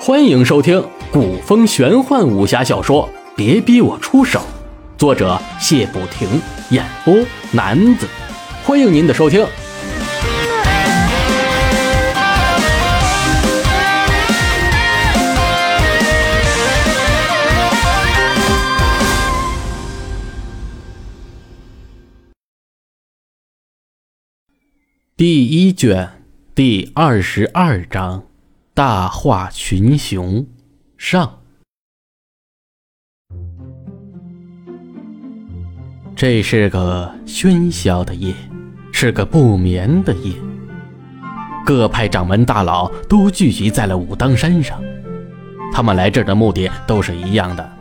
[0.00, 4.40] 欢迎收听古风玄幻武侠小说《别逼我出手》，
[4.98, 6.28] 作者谢不停，
[6.70, 7.14] 演播
[7.52, 8.06] 男子。
[8.64, 9.46] 欢迎您的收听。
[25.16, 26.17] 第一卷
[26.58, 28.24] 第二十二章。
[28.74, 30.44] 大话群雄
[30.96, 31.38] 上，
[36.16, 38.34] 这是个喧嚣的夜，
[38.90, 40.34] 是个不眠的夜。
[41.64, 44.82] 各派掌门大佬都聚集在了武当山上，
[45.72, 47.72] 他们来这儿的目的都是一样的，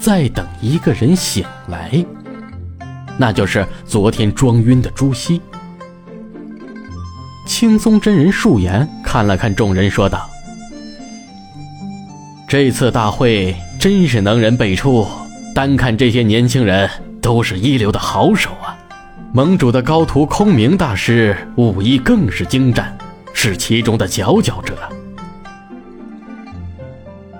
[0.00, 2.04] 在等一个人醒来，
[3.16, 5.40] 那就是昨天装晕的朱熹。
[7.56, 10.28] 青松真人素颜看了看众人，说道。
[12.48, 15.06] 这次大会真是能人辈出，
[15.54, 16.90] 单看这些年轻人
[17.22, 18.76] 都是一流的好手啊！
[19.32, 22.92] 盟主的高徒空明大师武艺更是精湛，
[23.32, 24.76] 是其中的佼佼者。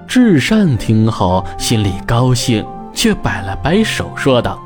[0.07, 4.63] 至善听后心里高兴，却摆了摆手说道：“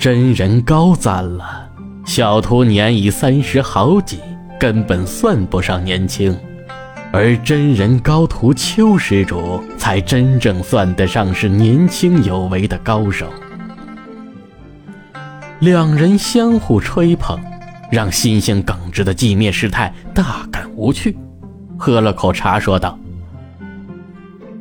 [0.00, 1.68] 真人高赞了，
[2.04, 4.18] 小徒年已三十好几，
[4.58, 6.36] 根本算不上年轻。”
[7.14, 13.26] 而真人高徒邱施主才真正算得上是年轻有为的高手。
[15.60, 17.38] 两人相互吹捧，
[17.90, 21.14] 让心性耿直的寂灭师太大感无趣，
[21.76, 22.98] 喝了口茶说道：“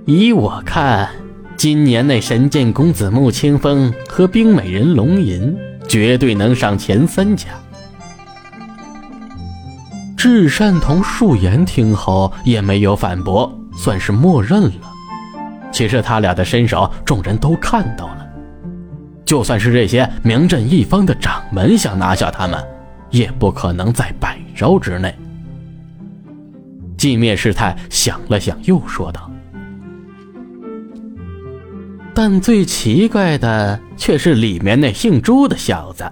[0.03, 1.07] 依我看，
[1.55, 5.57] 今年那神剑公子穆清风和冰美人龙吟
[5.91, 7.49] 绝对能上前三甲。”
[10.15, 14.71] 智善同素颜听后也没有反驳，算是默认了。
[15.69, 18.25] 其实他俩的身手，众人都看到了。
[19.25, 22.63] 就算是这些名震一方的掌门想拿下他们，
[23.09, 25.13] 也不可能在百招之内。
[26.97, 29.29] 寂灭师太想了想，又说道
[32.13, 36.11] ：“但最奇怪的却是里面那姓朱的小子。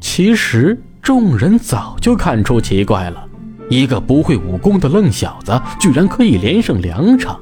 [0.00, 3.28] 其实。”众人早就看出奇怪了，
[3.70, 7.38] 一个不会武功的愣小子，居然可以连胜两场，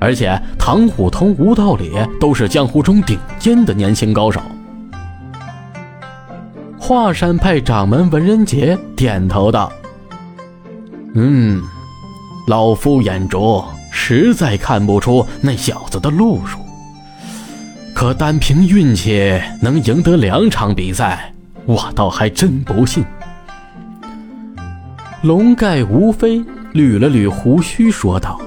[0.00, 4.40] 而且唐虎同吴道里都是江湖中顶尖的年轻高手。
[6.78, 9.70] 华山派掌门文人杰点头道
[11.12, 11.62] ：“嗯，
[12.48, 13.70] 老夫眼拙，
[14.14, 16.58] 实在看不出那小子的路数，
[17.94, 21.32] 可单凭运气能赢得两场比赛。”
[21.64, 23.02] 我倒还真不信。
[25.22, 26.40] 龙盖无非
[26.74, 28.38] 捋了捋胡须，说道：“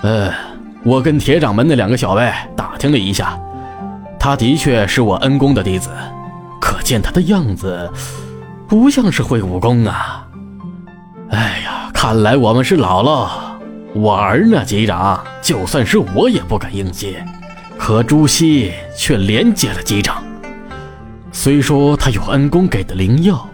[0.00, 0.32] 呃，
[0.84, 3.38] 我跟铁掌门那两个小辈打听了一下，
[4.18, 5.90] 他的确是我恩公的弟子，
[6.58, 7.90] 可见他的样子
[8.66, 10.26] 不像是会武功啊。
[11.28, 13.47] 哎呀，看来我们是老了。
[13.94, 17.24] 我儿那几掌，就算是我也不敢硬接，
[17.78, 20.22] 可朱熹却连接了几掌。”
[21.32, 23.48] 虽说他有恩公给的灵药，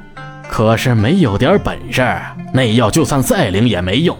[0.48, 2.02] 可是没有点本事，
[2.52, 4.16] 那药就算再灵也没用。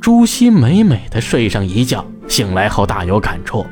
[0.00, 3.66] 朱熹美美的睡上一觉，醒来后大有感触，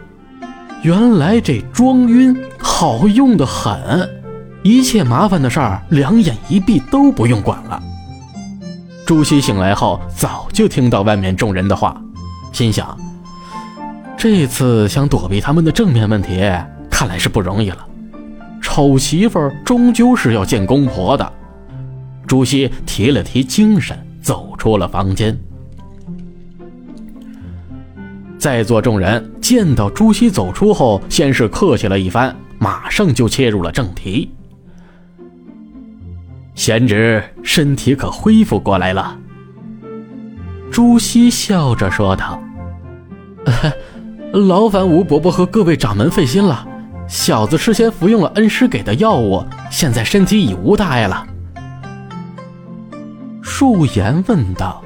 [0.82, 4.08] 原来这装晕好用的很，
[4.62, 7.80] 一切麻烦的事儿两眼一闭都不用管了。
[9.06, 12.00] 朱熹醒来后早就听到外面众人的话，
[12.52, 12.96] 心想。
[14.16, 16.40] 这次想躲避他们的正面问题，
[16.90, 17.86] 看来是不容易了。
[18.62, 21.32] 丑媳妇终究是要见公婆的。
[22.26, 25.38] 朱熹提了提精神，走出了房间。
[28.38, 34.30] 在座众人见到朱熹走出后，先是客气了一番，马上就切入了正题。
[36.54, 39.18] 贤侄身体可恢复过来了？
[40.70, 42.40] 朱熹笑着说道。
[44.32, 46.66] 劳烦吴伯伯和各位掌门费心了。
[47.06, 51.26] 小子事先服用了恩师给的药物，现在身体已无大碍了。
[53.42, 54.82] 树颜问道：“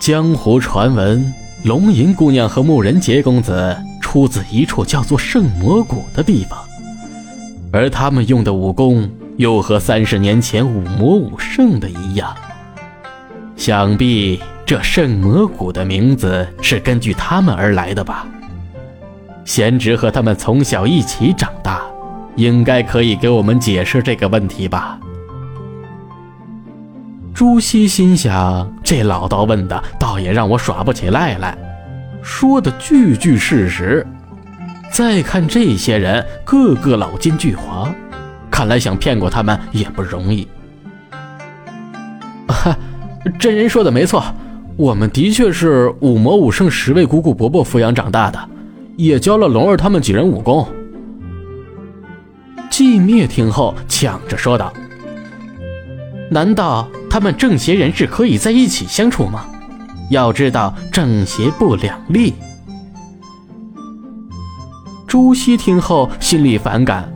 [0.00, 1.32] 江湖传闻，
[1.64, 6.58] 龙吟姑娘和穆仁杰公子出自一处叫做圣魔谷的地方，
[7.70, 12.34] 而他们用的武功又和三十年前五魔五圣的一样，
[13.56, 18.26] 想必……”这圣魔谷的名字是根据他们而来的吧？
[19.44, 21.82] 贤侄和他们从小一起长大，
[22.34, 24.98] 应该可以给我们解释这个问题吧？
[27.34, 31.58] 朱熹心想，这老道问的倒也让我耍不起赖来，
[32.22, 34.06] 说的句句事实。
[34.90, 37.92] 再看这些人，个个老奸巨猾，
[38.54, 40.46] 看来想骗过他们也不容易。
[42.46, 42.78] 哈，
[43.36, 44.22] 真人说的没错，
[44.76, 48.38] 我们的确是五魔五圣十位姑姑伯伯抚养长大的，
[48.96, 50.68] 也教了龙儿他们几人武功。
[52.70, 54.72] 寂灭听后抢着说道
[56.30, 59.46] ：“难道他们正邪人士可以在一起相处吗？
[60.10, 62.34] 要知道正邪不两立。”
[65.08, 67.13] 朱熹听后心里反感，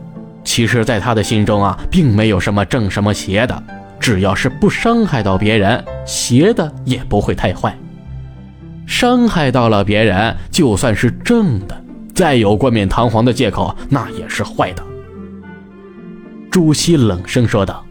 [0.59, 3.63] 其实，在他的心中啊，并没有什么正什么邪的。
[3.97, 7.73] 只要是不伤害到别人，邪的也不会太坏。
[8.85, 11.81] 伤害到了别人，就算是正的，
[12.13, 14.83] 再有冠冕堂皇的借口，那也是坏的。
[16.51, 17.85] 朱熹冷声说道：“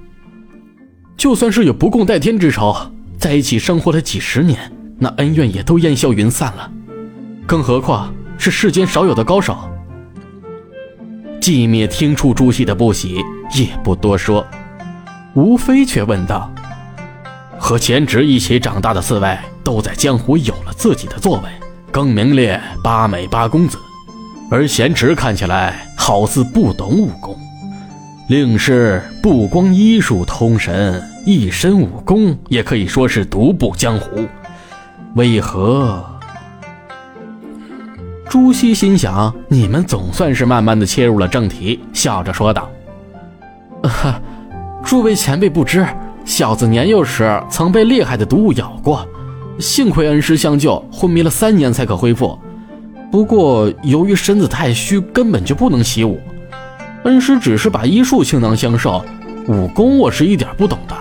[1.17, 2.77] 就算是有不共戴天之仇，
[3.17, 6.71] 在一起生活了几十年，那恩怨也都烟消云散了。
[7.47, 9.57] 更何况是世间少有的高手。”
[11.41, 13.17] 寂灭听出朱熹的不喜，
[13.55, 14.47] 也不多说。
[15.35, 16.53] 吴非却问道
[17.59, 21.49] ：“和前侄一起长大的四位，都在江湖有了自己的作为，
[21.91, 23.79] 更名列八美八公子。
[24.51, 27.39] 而贤侄看起来好似不懂武功，
[28.29, 34.27] 令师不光医术通神，一身武功也可以说是独步江湖。
[35.15, 36.05] 为何？”
[38.29, 42.69] 朱熹心想：“你们总算是慢慢的切入了正题。”笑着说道
[43.83, 44.21] ：“哈。”
[44.85, 45.87] 诸位前辈不知，
[46.25, 49.07] 小子年幼时曾被厉害的毒物咬过，
[49.59, 52.39] 幸亏恩师相救，昏迷了三年才可恢复。
[53.11, 56.19] 不过由于身子太虚，根本就不能习武。
[57.05, 59.05] 恩师只是把医术倾囊相授，
[59.47, 60.95] 武功我是一点不懂的。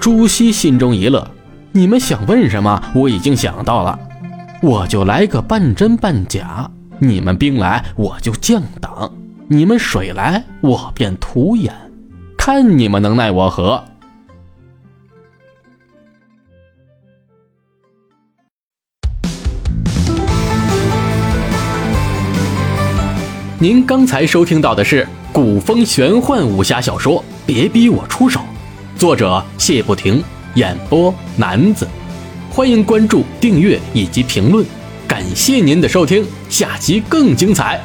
[0.00, 1.26] 朱熹心中一乐，
[1.72, 3.98] 你们想问什么，我已经想到了，
[4.62, 6.70] 我就来个半真半假。
[7.00, 9.12] 你们兵来，我就降挡。
[9.48, 11.74] 你们水来，我便土掩，
[12.38, 13.82] 看你们能奈我何！
[23.58, 28.38] 您刚才收听到的是古风玄幻武侠小说《别逼我出手》，
[28.96, 30.22] 作者谢不停，
[30.54, 31.88] 演播男子。
[32.54, 34.62] 欢迎关注、订阅以及评论，
[35.08, 37.80] 感谢您的收听，下期更精彩。